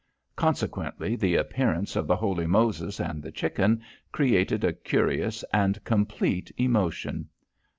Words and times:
Consequently, 0.35 1.15
the 1.15 1.35
appearance 1.35 1.95
of 1.95 2.07
the 2.07 2.15
Holy 2.15 2.47
Moses 2.47 2.99
and 2.99 3.21
the 3.21 3.31
Chicken, 3.31 3.83
created 4.11 4.63
a 4.63 4.73
curious 4.73 5.43
and 5.53 5.83
complete 5.83 6.51
emotion. 6.57 7.29